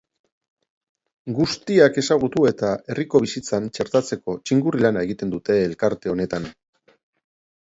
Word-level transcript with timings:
Guztiak 1.39 1.99
ezagutu 2.03 2.47
eta 2.51 2.71
herriko 2.93 3.21
bizitzan 3.27 3.69
txertatzeko 3.77 4.35
txingurri 4.47 4.83
lana 4.87 5.05
egiten 5.09 5.37
dute 5.37 5.61
elkarte 5.69 6.15
honetan. 6.17 6.51